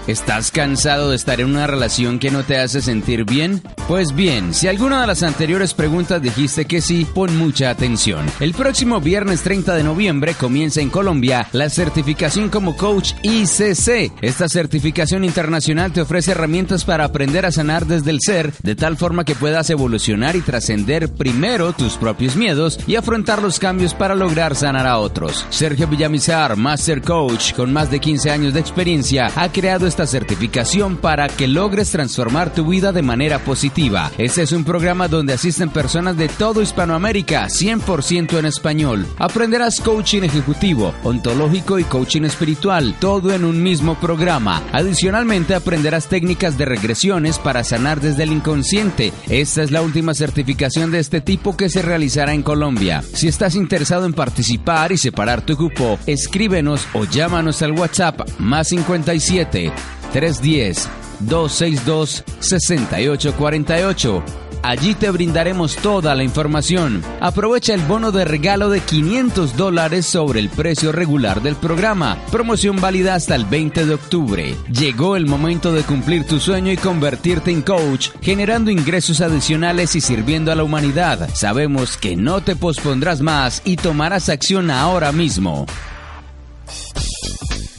[0.06, 3.62] ¿Estás cansado de estar en una relación que no te hace sentir bien?
[3.88, 8.26] Pues bien, si alguna de las anteriores preguntas dijiste que sí, pon mucha atención.
[8.40, 14.12] El próximo viernes 30 de noviembre comienza en Colombia la certificación como coach ICC.
[14.20, 18.96] Esta certificación internacional te ofrece herramientas para aprender a sanar desde el ser, de tal
[18.96, 24.14] forma que puedas evolucionar y trascender primero tus propios miedos y afrontar los cambios para
[24.14, 25.46] lograr sanar a otros.
[25.50, 30.96] Sergio Villamizar, Master Coach, con más de 15 años de experiencia, ha creado esta certificación
[30.96, 34.10] para que logres transformar tu vida de manera positiva.
[34.18, 39.06] Este es un programa donde asisten personas de todo Hispanoamérica, 100% en español.
[39.18, 44.62] Aprenderás coaching ejecutivo, ontológico y coaching espiritual, todo en un mismo programa.
[44.72, 49.12] Adicionalmente aprenderás técnicas de regresiones para sanar desde el inconsciente.
[49.28, 53.02] Esta es la última certificación de este tipo que se realizará en Colombia.
[53.12, 58.72] Si estás interesado en participar y separar tu cupo, escríbenos o llámanos al WhatsApp más
[59.04, 59.72] 57
[60.12, 60.88] 310
[61.20, 64.24] 262 6848.
[64.62, 67.02] Allí te brindaremos toda la información.
[67.20, 72.18] Aprovecha el bono de regalo de 500 dólares sobre el precio regular del programa.
[72.30, 74.54] Promoción válida hasta el 20 de octubre.
[74.70, 80.02] Llegó el momento de cumplir tu sueño y convertirte en coach, generando ingresos adicionales y
[80.02, 81.30] sirviendo a la humanidad.
[81.32, 85.66] Sabemos que no te pospondrás más y tomarás acción ahora mismo.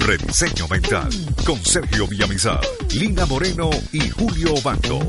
[0.06, 1.10] Rediseño Mental
[1.46, 2.62] con Sergio Villamizar,
[2.94, 5.00] Lina Moreno y Julio Bando.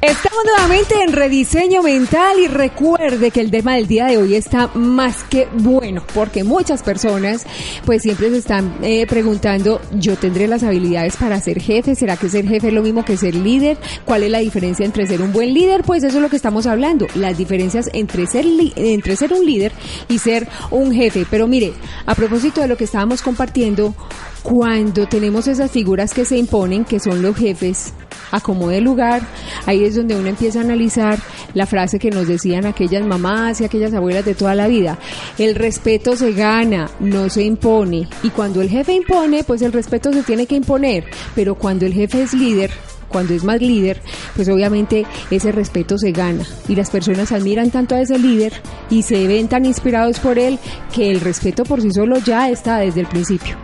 [0.00, 4.68] Estamos nuevamente en rediseño mental y recuerde que el tema del día de hoy está
[4.74, 7.44] más que bueno porque muchas personas
[7.84, 12.28] pues siempre se están eh, preguntando yo tendré las habilidades para ser jefe, ¿será que
[12.28, 13.76] ser jefe es lo mismo que ser líder?
[14.04, 15.82] ¿Cuál es la diferencia entre ser un buen líder?
[15.82, 19.72] Pues eso es lo que estamos hablando, las diferencias entre ser, entre ser un líder
[20.08, 21.26] y ser un jefe.
[21.28, 21.72] Pero mire,
[22.06, 23.96] a propósito de lo que estábamos compartiendo,
[24.42, 27.92] cuando tenemos esas figuras que se imponen, que son los jefes,
[28.30, 29.22] acomode lugar,
[29.66, 31.18] ahí es donde uno empieza a analizar
[31.54, 34.98] la frase que nos decían aquellas mamás y aquellas abuelas de toda la vida.
[35.38, 38.08] El respeto se gana, no se impone.
[38.22, 41.04] Y cuando el jefe impone, pues el respeto se tiene que imponer.
[41.34, 42.70] Pero cuando el jefe es líder,
[43.08, 44.00] cuando es más líder,
[44.36, 48.52] pues obviamente ese respeto se gana y las personas admiran tanto a ese líder
[48.90, 50.58] y se ven tan inspirados por él
[50.94, 53.56] que el respeto por sí solo ya está desde el principio.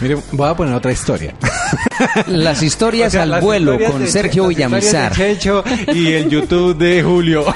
[0.00, 1.34] Mire, voy a poner otra historia.
[2.26, 5.14] Las historias O sea, al las vuelo historias con de- Sergio Villamizar.
[5.14, 7.44] de Checho y el YouTube de Julio.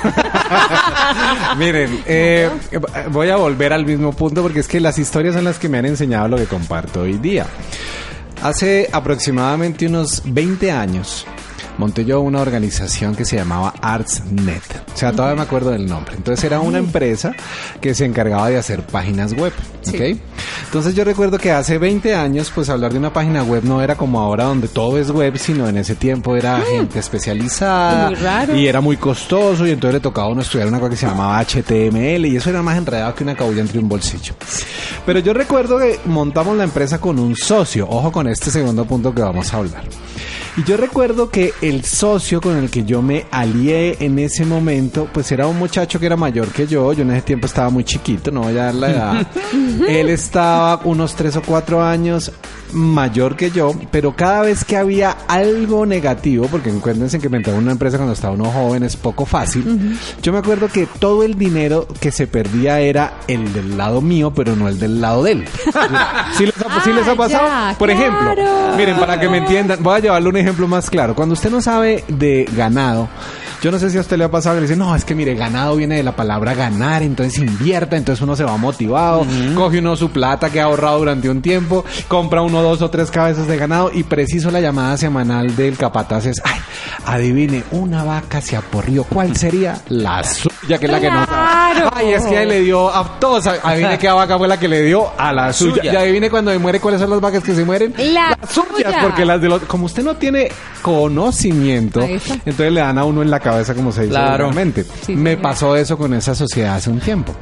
[1.58, 2.48] Miren, eh,
[3.10, 5.78] voy a volver al mismo punto porque es que las historias son las que me
[5.78, 7.46] han enseñado lo que comparto hoy día.
[8.42, 11.26] Hace aproximadamente unos 20 años
[11.78, 14.62] monté yo una organización que se llamaba ArtsNet.
[14.94, 16.14] O sea, todavía me acuerdo del nombre.
[16.16, 17.32] Entonces era una empresa
[17.80, 19.52] que se encargaba de hacer páginas web.
[20.64, 23.94] Entonces yo recuerdo que hace 20 años, pues hablar de una página web no era
[23.96, 28.54] como ahora donde todo es web, sino en ese tiempo era gente especializada Muy raro.
[28.56, 31.06] y era muy costoso y entonces le tocaba a uno estudiar una cosa que se
[31.06, 34.34] llamaba HTML y eso era más enredado que una cabulla entre un bolsillo.
[35.06, 39.14] Pero yo recuerdo que montamos la empresa con un socio, ojo con este segundo punto
[39.14, 39.84] que vamos a hablar.
[40.58, 45.08] Y yo recuerdo que el socio con el que yo me alié en ese momento,
[45.12, 46.92] pues era un muchacho que era mayor que yo.
[46.92, 49.26] Yo en ese tiempo estaba muy chiquito, no voy a dar la edad.
[49.88, 52.32] Él estaba unos tres o cuatro años
[52.72, 57.72] mayor que yo, pero cada vez que había algo negativo, porque encuéntrense que meter una
[57.72, 61.88] empresa cuando estaba uno joven es poco fácil, yo me acuerdo que todo el dinero
[61.98, 65.44] que se perdía era el del lado mío, pero no el del lado de él.
[66.36, 67.46] ¿Sí les ha, sí les ha Ah, pasado?
[67.46, 68.34] ya, Por ejemplo,
[68.76, 71.14] miren, para que me entiendan, voy a llevarle un ejemplo más claro.
[71.14, 73.08] Cuando usted no sabe de ganado,
[73.62, 75.14] yo no sé si a usted le ha pasado que le dice, no, es que
[75.14, 79.80] mire, ganado viene de la palabra ganar, entonces invierta, entonces uno se va motivado, coge
[79.80, 83.46] uno su plata que ha ahorrado durante un tiempo, compra uno, dos o tres cabezas
[83.46, 86.60] de ganado y preciso la llamada semanal del capataz es, ay,
[87.04, 89.80] adivine, una vaca se aporrió, ¿cuál sería?
[89.88, 90.22] La
[90.60, 91.72] suya, que es la que no sabe.
[91.74, 91.90] Claro.
[91.94, 95.10] Ay, es que le dio a todos, adivine qué vaca fue la que le dio
[95.16, 95.76] a la, suya.
[95.76, 95.92] suya.
[95.92, 97.92] Y adivine cuando me muere cuáles son las vacas que se mueren.
[97.98, 98.98] La las suyas, suya.
[99.02, 100.48] porque las de los, como usted no tiene
[100.82, 104.44] conocimiento, entonces le dan a uno en la cabeza como se dice Claro.
[104.44, 104.84] realmente.
[105.04, 105.42] Sí, Me señor.
[105.42, 107.34] pasó eso con esa sociedad hace un tiempo.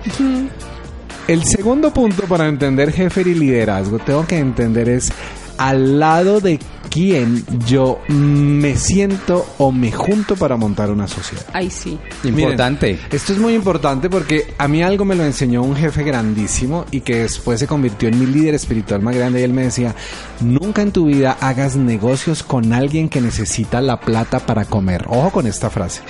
[1.29, 5.11] El segundo punto para entender jefe y liderazgo, tengo que entender es
[5.59, 6.59] al lado de
[6.91, 11.45] quién yo me siento o me junto para montar una sociedad.
[11.53, 11.99] Ay, sí.
[12.25, 12.93] Importante.
[12.93, 16.87] Miren, esto es muy importante porque a mí algo me lo enseñó un jefe grandísimo
[16.91, 19.95] y que después se convirtió en mi líder espiritual más grande y él me decía,
[20.41, 25.05] nunca en tu vida hagas negocios con alguien que necesita la plata para comer.
[25.09, 26.03] Ojo con esta frase.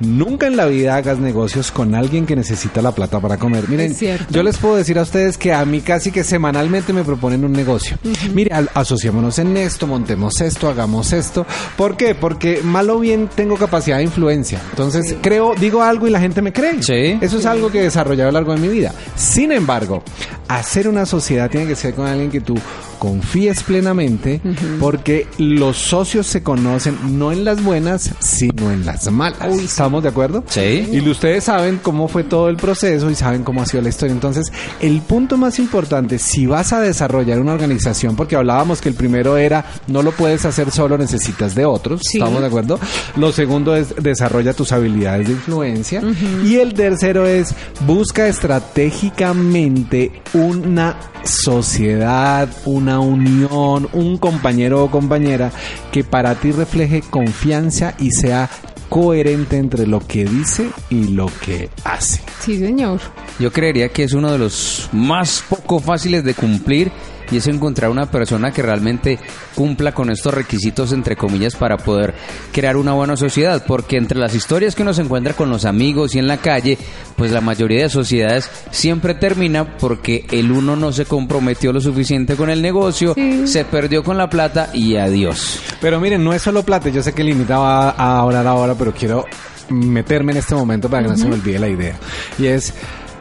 [0.00, 3.68] Nunca en la vida hagas negocios con alguien que necesita la plata para comer.
[3.68, 3.94] Miren,
[4.30, 7.52] yo les puedo decir a ustedes que a mí casi que semanalmente me proponen un
[7.52, 7.96] negocio.
[8.34, 11.46] Mire, al- asociémonos en esto, montemos esto, hagamos esto.
[11.76, 12.14] ¿Por qué?
[12.14, 14.60] Porque mal o bien tengo capacidad de influencia.
[14.70, 16.82] Entonces, creo, digo algo y la gente me cree.
[16.82, 17.18] Sí.
[17.20, 18.92] Eso es algo que he desarrollado a lo largo de mi vida.
[19.16, 20.02] Sin embargo,
[20.48, 22.54] hacer una sociedad tiene que ser con alguien que tú
[22.98, 24.40] confíes plenamente
[24.80, 29.38] porque los socios se conocen no en las buenas, sino en las malas.
[29.86, 30.42] ¿Estamos de acuerdo?
[30.48, 30.88] Sí.
[30.90, 34.12] Y ustedes saben cómo fue todo el proceso y saben cómo ha sido la historia.
[34.12, 38.96] Entonces, el punto más importante, si vas a desarrollar una organización, porque hablábamos que el
[38.96, 42.00] primero era, no lo puedes hacer solo, necesitas de otros.
[42.02, 42.18] Sí.
[42.18, 42.80] ¿Estamos de acuerdo?
[43.14, 46.02] Lo segundo es, desarrolla tus habilidades de influencia.
[46.44, 47.54] Y el tercero es,
[47.86, 55.52] busca estratégicamente una sociedad, una unión, un compañero o compañera
[55.92, 58.50] que para ti refleje confianza y sea
[58.96, 62.22] coherente entre lo que dice y lo que hace.
[62.40, 62.98] Sí, señor.
[63.38, 66.90] Yo creería que es uno de los más poco fáciles de cumplir
[67.30, 69.18] y es encontrar una persona que realmente
[69.54, 72.14] cumpla con estos requisitos entre comillas para poder
[72.52, 76.14] crear una buena sociedad porque entre las historias que uno se encuentra con los amigos
[76.14, 76.78] y en la calle
[77.16, 82.36] pues la mayoría de sociedades siempre termina porque el uno no se comprometió lo suficiente
[82.36, 83.46] con el negocio Sí.
[83.46, 86.88] se perdió con la plata y adiós Pero miren, no es solo plata.
[86.88, 89.24] Yo sé que Limita va a hablar ahora, pero quiero
[89.68, 91.94] meterme en este momento para que no se me olvide la idea.
[92.38, 92.74] Y es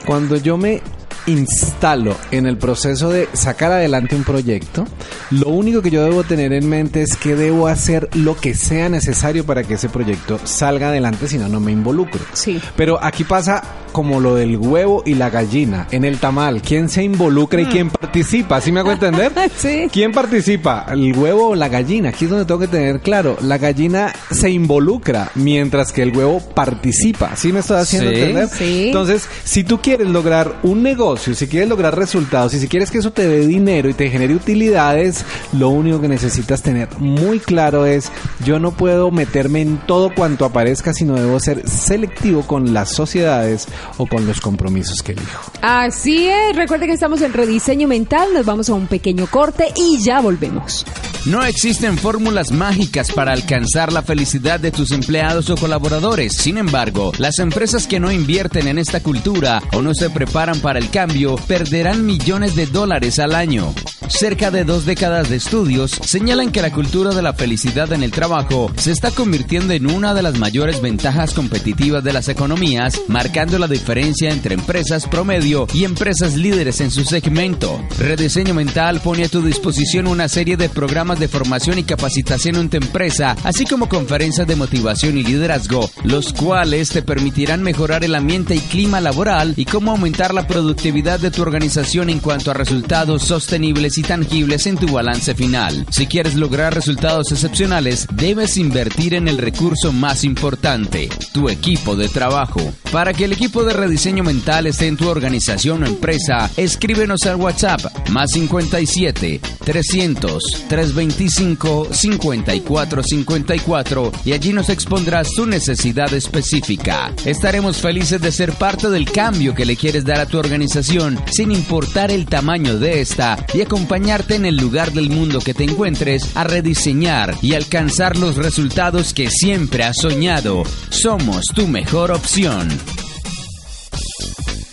[0.06, 0.82] cuando yo me
[1.28, 4.86] instalo en el proceso de sacar adelante un proyecto,
[5.32, 8.90] lo único que yo debo tener en mente es que debo hacer lo que sea
[8.90, 12.20] necesario para que ese proyecto salga adelante, si no, no me involucro.
[12.34, 12.60] Sí.
[12.76, 16.62] Pero aquí pasa como lo del huevo y la gallina en el tamal.
[16.62, 18.60] ¿Quién se involucra y quién participa?
[18.60, 19.32] ¿Sí me hago entender?
[19.58, 19.88] Sí.
[19.92, 20.86] ¿Quién participa?
[20.92, 22.10] ¿El huevo o la gallina?
[22.10, 23.38] Aquí es donde tengo que tener claro.
[23.42, 27.36] La gallina se involucra mientras que el huevo participa.
[27.38, 28.16] ¿Sí me estoy haciendo Sí.
[28.18, 28.50] entender?
[28.50, 28.84] Sí.
[28.88, 33.00] Entonces, si tú quieres lograr un negocio, si quieres lograr resultados y si quieres que
[33.00, 37.86] eso te dé dinero y te genere utilidades, lo único que necesitas tener muy claro
[37.86, 38.12] es
[38.44, 43.68] yo no puedo meterme en todo cuanto aparezca, sino debo ser selectivo con las sociedades
[43.98, 45.52] o con los compromisos que elijo.
[45.62, 46.56] Así es.
[46.56, 48.30] Recuerden que estamos en rediseño mental.
[48.34, 50.86] Nos vamos a un pequeño corte y ya volvemos.
[51.26, 56.38] No existen fórmulas mágicas para alcanzar la felicidad de tus empleados o colaboradores.
[56.38, 60.78] Sin embargo, las empresas que no invierten en esta cultura o no se preparan para
[60.78, 61.05] el cambio
[61.48, 63.74] perderán millones de dólares al año.
[64.08, 68.12] Cerca de dos décadas de estudios señalan que la cultura de la felicidad en el
[68.12, 73.58] trabajo se está convirtiendo en una de las mayores ventajas competitivas de las economías, marcando
[73.58, 77.84] la diferencia entre empresas promedio y empresas líderes en su segmento.
[77.98, 82.70] Rediseño Mental pone a tu disposición una serie de programas de formación y capacitación en
[82.70, 88.16] tu empresa, así como conferencias de motivación y liderazgo, los cuales te permitirán mejorar el
[88.16, 92.54] ambiente y clima laboral y cómo aumentar la productividad de tu organización en cuanto a
[92.54, 95.86] resultados sostenibles y tangibles en tu balance final.
[95.90, 102.08] Si quieres lograr resultados excepcionales, debes invertir en el recurso más importante, tu equipo de
[102.08, 102.62] trabajo.
[102.94, 107.36] Para que el equipo de rediseño mental esté en tu organización o empresa, escríbenos al
[107.36, 117.12] WhatsApp más 57 300 325 5454 y allí nos expondrás tu necesidad específica.
[117.26, 120.85] Estaremos felices de ser parte del cambio que le quieres dar a tu organización
[121.32, 125.64] sin importar el tamaño de esta y acompañarte en el lugar del mundo que te
[125.64, 130.64] encuentres a rediseñar y alcanzar los resultados que siempre has soñado.
[130.92, 132.68] Somos tu mejor opción.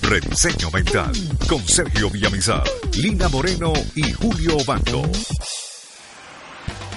[0.03, 1.13] Rediseño Mental
[1.49, 2.65] con Sergio Villamizar,
[2.99, 5.03] Lina Moreno y Julio Bando.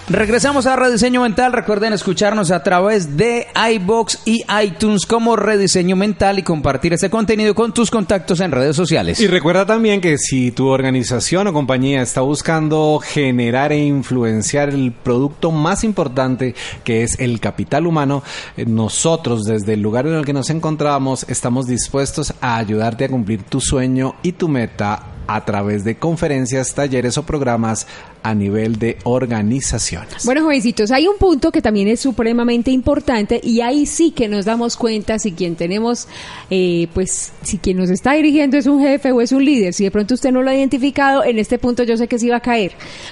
[0.07, 1.51] Regresamos a Rediseño Mental.
[1.51, 7.55] Recuerden escucharnos a través de iBox y iTunes como Rediseño Mental y compartir ese contenido
[7.55, 9.19] con tus contactos en redes sociales.
[9.19, 14.91] Y recuerda también que si tu organización o compañía está buscando generar e influenciar el
[14.91, 18.21] producto más importante que es el capital humano,
[18.57, 23.09] eh, nosotros desde el lugar en el que nos encontramos estamos dispuestos a ayudarte a
[23.09, 27.87] cumplir tu sueño y tu meta a través de conferencias, talleres o programas
[28.25, 30.25] a nivel de organizaciones.
[30.25, 34.45] Bueno, jovencitos, hay un punto que también es supremamente importante y ahí sí que nos
[34.45, 36.07] damos cuenta si quien tenemos,
[36.49, 39.75] eh, pues, si quien nos está dirigiendo es un jefe o es un líder.
[39.75, 42.27] Si de pronto usted no lo ha identificado, en este punto yo sé que sí
[42.27, 42.71] va a caer.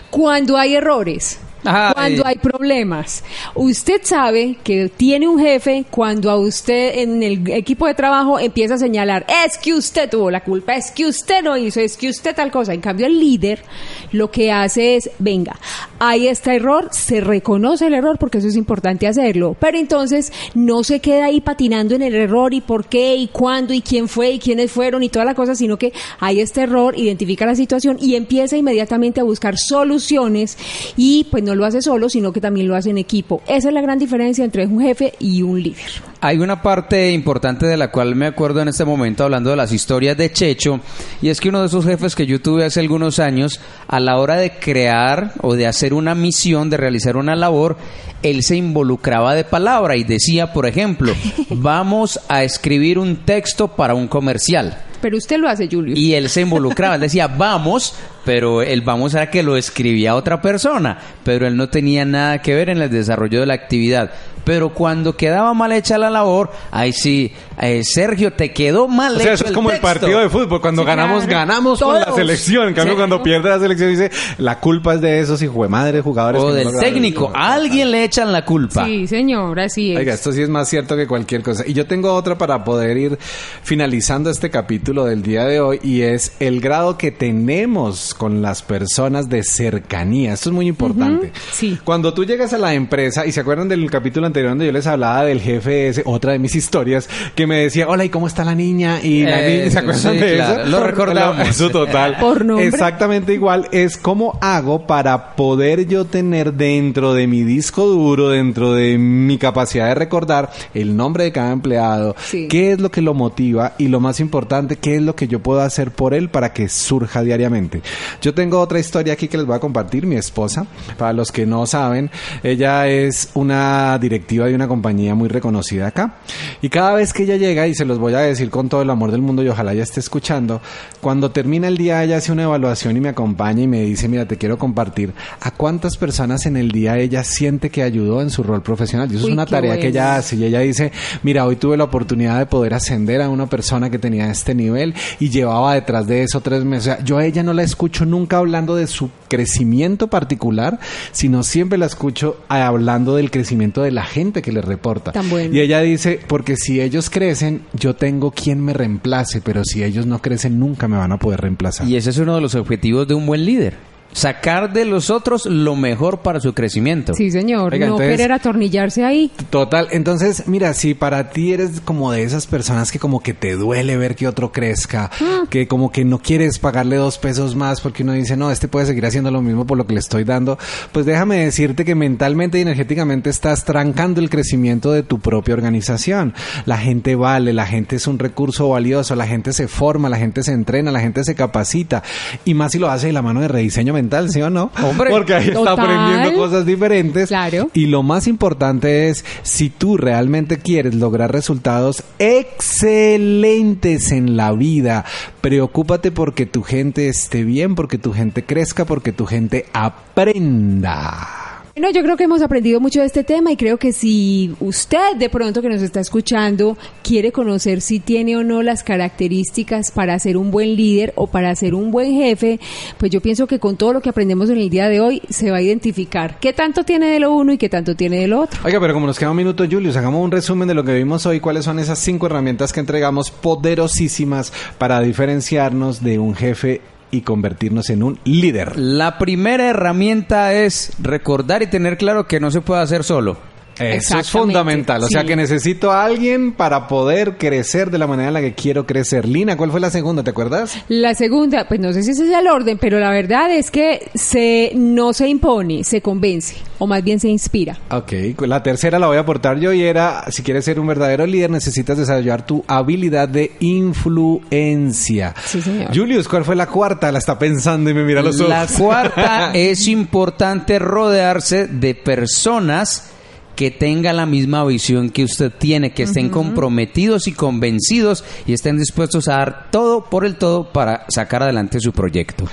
[0.09, 1.37] Cuando hay errores.
[1.63, 3.23] Cuando hay problemas.
[3.55, 8.75] Usted sabe que tiene un jefe cuando a usted en el equipo de trabajo empieza
[8.75, 12.09] a señalar, es que usted tuvo la culpa, es que usted no hizo, es que
[12.09, 12.73] usted tal cosa.
[12.73, 13.63] En cambio, el líder
[14.11, 15.57] lo que hace es, venga,
[15.99, 20.83] hay este error, se reconoce el error porque eso es importante hacerlo, pero entonces no
[20.83, 24.31] se queda ahí patinando en el error y por qué y cuándo y quién fue
[24.31, 27.97] y quiénes fueron y toda la cosa, sino que hay este error, identifica la situación
[27.99, 30.57] y empieza inmediatamente a buscar soluciones
[30.97, 33.41] y pues no lo hace solo, sino que también lo hace en equipo.
[33.47, 36.12] Esa es la gran diferencia entre un jefe y un líder.
[36.25, 39.73] Hay una parte importante de la cual me acuerdo en este momento hablando de las
[39.73, 40.79] historias de Checho,
[41.21, 43.59] y es que uno de esos jefes que yo tuve hace algunos años,
[43.89, 47.75] a la hora de crear o de hacer una misión, de realizar una labor,
[48.21, 51.13] él se involucraba de palabra y decía, por ejemplo,
[51.49, 54.77] vamos a escribir un texto para un comercial.
[55.01, 55.93] Pero usted lo hace, Julio.
[55.97, 57.93] Y él se involucraba, él decía, vamos,
[58.23, 62.55] pero el vamos era que lo escribía otra persona, pero él no tenía nada que
[62.55, 64.11] ver en el desarrollo de la actividad.
[64.43, 69.19] Pero cuando quedaba mal hecha la labor, ahí sí, eh, Sergio, te quedó mal O
[69.19, 70.61] sea, hecho eso es como el partido de fútbol.
[70.61, 71.39] Cuando Sí, ganamos, claro.
[71.47, 72.67] ganamos con la selección.
[72.69, 72.97] En cambio, Sí.
[72.97, 76.41] cuando pierde la selección, dice la culpa es de esos hijos de madre jugadores.
[76.41, 76.93] O que del lograron".
[76.93, 78.85] técnico, a alguien le echan la culpa.
[78.85, 79.99] Sí, señor, así es.
[79.99, 81.63] Oiga, esto sí es más cierto que cualquier cosa.
[81.67, 83.17] Y yo tengo otra para poder ir
[83.63, 88.61] finalizando este capítulo del día de hoy y es el grado que tenemos con las
[88.61, 90.33] personas de cercanía.
[90.33, 91.31] Esto es muy importante.
[91.51, 91.77] sí.
[91.83, 94.87] Cuando tú llegas a la empresa y se acuerdan del capítulo anterior donde yo les
[94.87, 98.43] hablaba del jefe ese, otra de mis historias, que me decía, hola, ¿y cómo está
[98.43, 98.99] la niña?
[99.01, 100.69] Y la Eh, niña, ¿se acuerdan sí, de claro, eso?
[100.69, 101.47] lo recordamos.
[101.47, 102.17] Eso total.
[102.19, 102.67] Por nombre.
[102.67, 108.73] Exactamente igual es cómo hago para poder yo tener dentro de mi disco duro, dentro
[108.73, 112.47] de mi capacidad de recordar el nombre de cada empleado, Sí.
[112.47, 115.39] qué es lo que lo motiva y lo más importante, qué es lo que yo
[115.39, 117.81] puedo hacer por él para que surja diariamente.
[118.21, 120.65] Yo tengo otra historia aquí que les voy a compartir, mi esposa,
[120.97, 122.09] para los que no saben,
[122.43, 126.15] ella es una directiva de una compañía muy reconocida acá
[126.61, 128.89] y cada vez que ella llega, y se los voy a decir con todo el
[128.89, 130.61] amor del mundo y ojalá ella esté escuchando,
[131.01, 134.27] cuando termina el día ella hace una evaluación y me acompaña y me dice, mira,
[134.27, 138.43] te quiero compartir a cuántas personas en el día ella siente que ayudó en su
[138.43, 139.11] rol profesional.
[139.11, 140.91] Y eso Uy, es una tarea que ella hace y ella dice,
[141.23, 144.93] mira, hoy tuve la oportunidad de poder ascender a una persona que tenía este nivel
[145.19, 146.87] y llevaba detrás de eso tres meses.
[146.87, 150.79] O sea, yo a ella no la escucho nunca hablando de su crecimiento particular,
[151.11, 155.11] sino siempre la escucho hablando del crecimiento de la gente que le reporta.
[155.11, 155.55] Tan bueno.
[155.55, 160.05] Y ella dice, porque si ellos crecen, yo tengo quien me reemplace, pero si ellos
[160.05, 161.87] no crecen, nunca me van a poder reemplazar.
[161.87, 163.92] Y ese es uno de los objetivos de un buen líder.
[164.13, 167.13] Sacar de los otros lo mejor para su crecimiento.
[167.13, 167.73] Sí, señor.
[167.73, 169.31] Oiga, no entonces- querer atornillarse ahí.
[169.49, 173.55] Total, entonces, mira, si para ti eres como de esas personas que como que te
[173.55, 175.09] duele ver que otro crezca,
[175.49, 178.85] que como que no quieres pagarle dos pesos más porque uno dice, no, este puede
[178.85, 180.57] seguir haciendo lo mismo por lo que le estoy dando,
[180.91, 186.33] pues déjame decirte que mentalmente y energéticamente estás trancando el crecimiento de tu propia organización.
[186.65, 190.43] La gente vale, la gente es un recurso valioso, la gente se forma, la gente
[190.43, 192.03] se entrena, la gente se capacita,
[192.45, 194.71] y más si lo hace de la mano de rediseño mental, ¿sí o no?
[194.83, 195.79] Hombre, porque ahí está total.
[195.79, 197.27] aprendiendo cosas diferentes.
[197.27, 197.69] Claro.
[197.73, 205.05] Y lo más importante es, si tú realmente quieres lograr resultados excelentes en la vida,
[205.41, 211.42] preocúpate porque tu gente esté bien, porque tu gente crezca, porque tu gente aprenda.
[211.75, 215.15] Bueno, yo creo que hemos aprendido mucho de este tema y creo que si usted
[215.17, 220.19] de pronto que nos está escuchando quiere conocer si tiene o no las características para
[220.19, 222.59] ser un buen líder o para ser un buen jefe,
[222.99, 225.49] pues yo pienso que con todo lo que aprendemos en el día de hoy se
[225.49, 228.41] va a identificar qué tanto tiene de lo uno y qué tanto tiene de lo
[228.41, 228.59] otro.
[228.63, 231.25] Oiga, pero como nos queda un minuto, Julius, hagamos un resumen de lo que vimos
[231.25, 231.39] hoy.
[231.39, 236.81] ¿Cuáles son esas cinco herramientas que entregamos poderosísimas para diferenciarnos de un jefe
[237.13, 238.77] y convertirnos en un líder?
[238.77, 243.52] La primera herramienta es recordar y tener claro que no se puede hacer solo.
[243.79, 245.03] Eso es fundamental.
[245.03, 248.53] O sea que necesito a alguien para poder crecer de la manera en la que
[248.53, 249.27] quiero crecer.
[249.27, 250.23] Lina, ¿cuál fue la segunda?
[250.23, 250.77] ¿Te acuerdas?
[250.87, 254.09] La segunda, pues no sé si ese es el orden, pero la verdad es que
[254.13, 257.77] se no se impone, se convence o más bien se inspira.
[257.91, 258.11] Ok,
[258.41, 261.49] la tercera la voy a aportar yo y era, si quieres ser un verdadero líder,
[261.49, 265.33] necesitas desarrollar tu habilidad de influencia.
[265.45, 265.95] Sí, señor.
[265.95, 267.11] Julius, ¿cuál fue la cuarta?
[267.11, 268.49] La está pensando y me mira los ojos.
[268.49, 273.12] La cuarta es importante rodearse de personas
[273.55, 278.77] que tengan la misma visión que usted tiene, que estén comprometidos y convencidos y estén
[278.77, 282.45] dispuestos a dar todo por el todo para sacar adelante su proyecto.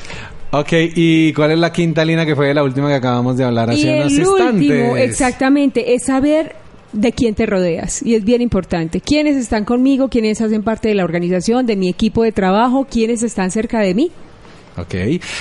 [0.52, 3.70] Ok, ¿y cuál es la quinta línea que fue la última que acabamos de hablar
[3.70, 4.70] hace y unos el instantes?
[4.70, 6.56] último, exactamente, es saber
[6.92, 8.02] de quién te rodeas.
[8.02, 9.00] Y es bien importante.
[9.00, 10.08] ¿Quiénes están conmigo?
[10.08, 12.86] ¿Quiénes hacen parte de la organización, de mi equipo de trabajo?
[12.90, 14.10] ¿Quiénes están cerca de mí?
[14.76, 14.94] Ok,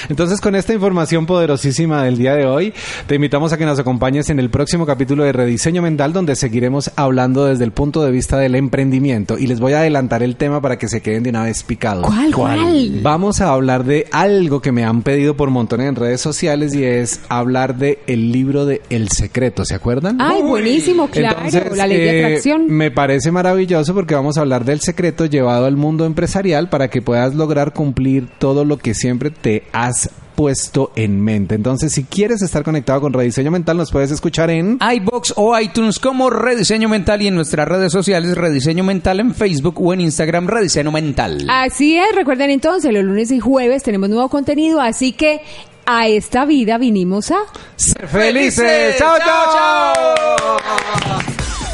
[0.10, 2.74] entonces con esta información poderosísima del día de hoy,
[3.08, 6.92] te invitamos a que nos acompañes en el próximo capítulo de Rediseño Mental, donde seguiremos
[6.96, 9.38] hablando desde el punto de vista del emprendimiento.
[9.38, 12.06] Y les voy a adelantar el tema para que se queden de una vez picados.
[12.06, 12.34] ¿Cuál?
[12.34, 13.00] ¿Cuál?
[13.02, 16.84] Vamos a hablar de algo que me han pedido por montones en redes sociales y
[16.84, 20.20] es hablar de el libro de El Secreto, ¿se acuerdan?
[20.20, 21.38] Ay, buenísimo, claro.
[21.46, 22.68] Entonces, la ley de eh, atracción.
[22.68, 27.02] me parece maravilloso porque vamos a hablar del secreto llevado al mundo empresarial para que
[27.02, 30.10] puedas lograr cumplir todo lo que siempre te has
[30.40, 31.56] puesto en mente.
[31.56, 36.00] Entonces, si quieres estar conectado con Rediseño Mental, nos puedes escuchar en iBox o iTunes
[36.00, 40.48] como Rediseño Mental y en nuestras redes sociales Rediseño Mental en Facebook o en Instagram
[40.48, 41.46] Rediseño Mental.
[41.50, 45.42] Así es, recuerden entonces, los lunes y jueves tenemos nuevo contenido, así que
[45.86, 47.40] a esta vida vinimos a...
[47.76, 48.96] Ser felices.
[48.98, 51.39] ¡Chao, chao!